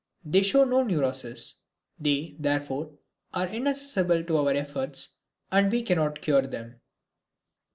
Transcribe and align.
They 0.25 0.41
show 0.41 0.63
no 0.63 0.81
neurosis. 0.81 1.57
They, 1.99 2.35
therefore, 2.39 2.93
are 3.35 3.45
inaccessible 3.45 4.23
to 4.23 4.37
our 4.39 4.53
efforts 4.55 5.17
and 5.51 5.71
we 5.71 5.83
cannot 5.83 6.21
cure 6.23 6.41
them. 6.41 6.81